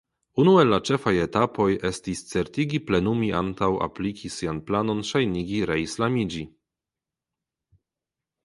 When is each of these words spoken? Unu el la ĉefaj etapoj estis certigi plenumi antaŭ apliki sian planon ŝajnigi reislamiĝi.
Unu 0.43 0.51
el 0.59 0.69
la 0.73 0.77
ĉefaj 0.89 1.11
etapoj 1.25 1.67
estis 1.89 2.23
certigi 2.31 2.79
plenumi 2.87 3.29
antaŭ 3.41 3.69
apliki 3.89 4.33
sian 4.37 4.63
planon 4.71 5.05
ŝajnigi 5.11 5.63
reislamiĝi. 5.73 6.45